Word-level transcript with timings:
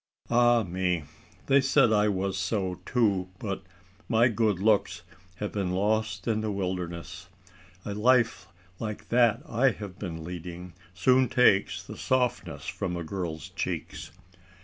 Ah 0.31 0.63
me! 0.63 1.03
they 1.45 1.61
said 1.61 1.91
I 1.93 2.07
was 2.07 2.35
so 2.35 2.79
too, 2.87 3.29
but 3.37 3.61
my 4.09 4.29
good 4.29 4.57
looks 4.57 5.03
have 5.35 5.51
been 5.51 5.73
lost 5.73 6.27
in 6.27 6.41
the 6.41 6.51
wilderness. 6.51 7.27
A 7.85 7.93
life 7.93 8.47
like 8.79 9.09
that 9.09 9.43
I 9.47 9.69
have 9.69 9.99
been 9.99 10.23
leading 10.23 10.73
soon 10.95 11.29
takes 11.29 11.83
the 11.83 11.97
softness 11.97 12.65
from 12.65 12.95
a 12.97 13.03
girl's 13.03 13.49
cheeks. 13.49 14.09